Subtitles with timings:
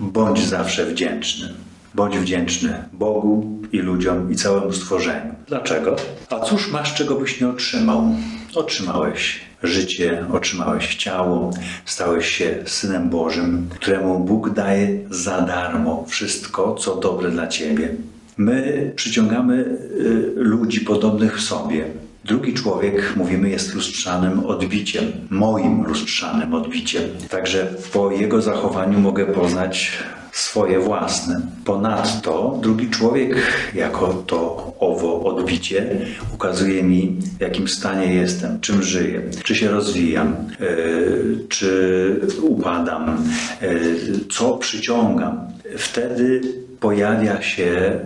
[0.00, 1.54] Bądź zawsze wdzięczny.
[1.94, 5.34] Bądź wdzięczny Bogu i ludziom i całemu stworzeniu.
[5.46, 5.96] Dlaczego?
[6.30, 8.02] A cóż masz, czego byś nie otrzymał?
[8.54, 11.50] Otrzymałeś życie, otrzymałeś ciało,
[11.84, 17.94] stałeś się synem Bożym, któremu Bóg daje za darmo wszystko, co dobre dla ciebie.
[18.36, 21.84] My przyciągamy y, ludzi podobnych sobie.
[22.24, 27.02] Drugi człowiek, mówimy, jest lustrzanym odbiciem, moim lustrzanym odbiciem.
[27.30, 29.92] Także po jego zachowaniu mogę poznać
[30.32, 31.40] swoje własne.
[31.64, 33.36] Ponadto drugi człowiek,
[33.74, 35.96] jako to owo odbicie,
[36.34, 43.24] ukazuje mi, w jakim stanie jestem, czym żyję, czy się rozwijam, yy, czy upadam,
[43.62, 43.96] yy,
[44.32, 45.38] co przyciągam.
[45.78, 46.40] Wtedy
[46.80, 48.00] pojawia się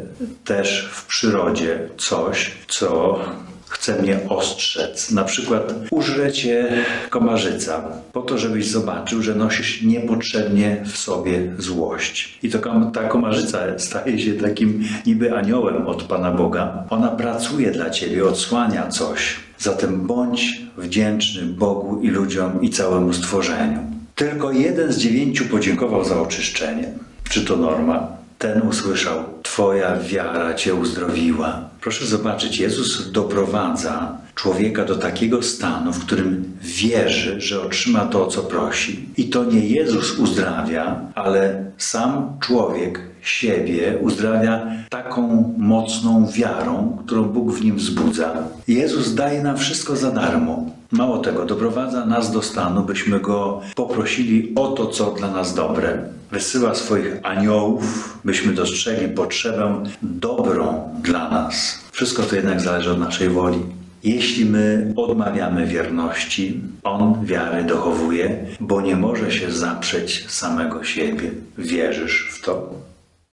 [0.45, 3.19] też w przyrodzie coś, co
[3.69, 5.11] chce mnie ostrzec.
[5.11, 6.69] Na przykład użre cię
[7.11, 7.83] komarzyca,
[8.13, 12.39] po to, żebyś zobaczył, że nosisz niepotrzebnie w sobie złość.
[12.43, 12.59] I to
[12.95, 16.85] ta komarzyca staje się takim niby aniołem od Pana Boga.
[16.91, 19.37] Ona pracuje dla ciebie, odsłania coś.
[19.59, 23.79] Zatem bądź wdzięczny Bogu i ludziom i całemu stworzeniu.
[24.15, 26.93] Tylko jeden z dziewięciu podziękował za oczyszczenie.
[27.29, 28.09] Czy to norma?
[28.39, 29.25] Ten usłyszał:
[29.59, 31.69] Twoja wiara cię uzdrowiła.
[31.81, 38.31] Proszę zobaczyć, Jezus doprowadza człowieka do takiego stanu, w którym wierzy, że otrzyma to, o
[38.31, 39.09] co prosi.
[39.17, 47.53] I to nie Jezus uzdrawia, ale sam człowiek siebie uzdrawia taką mocną wiarą, którą Bóg
[47.53, 48.35] w nim wzbudza.
[48.69, 50.65] Jezus daje nam wszystko za darmo.
[50.93, 55.99] Mało tego, doprowadza nas do stanu, byśmy go poprosili o to, co dla nas dobre.
[56.31, 61.79] Wysyła swoich aniołów, byśmy dostrzegli potrzebę dobrą dla nas.
[61.93, 63.59] Wszystko to jednak zależy od naszej woli.
[64.05, 71.31] Jeśli my odmawiamy wierności, On wiary dochowuje, bo nie może się zaprzeć samego siebie.
[71.59, 72.75] Wierzysz w to?